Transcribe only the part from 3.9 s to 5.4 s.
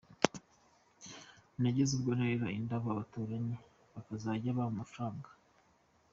bakazajya bampa amafaranga.